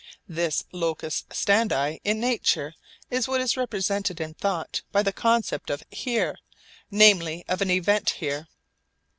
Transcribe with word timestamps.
This 0.27 0.63
locus 0.71 1.25
standi 1.31 1.97
in 2.03 2.19
nature 2.19 2.73
is 3.11 3.27
what 3.27 3.39
is 3.39 3.55
represented 3.55 4.19
in 4.19 4.33
thought 4.33 4.81
by 4.91 5.03
the 5.03 5.13
concept 5.13 5.69
of 5.69 5.83
'here,' 5.91 6.39
namely 6.89 7.45
of 7.47 7.61
an 7.61 7.69
'event 7.69 8.09
here.' 8.09 8.47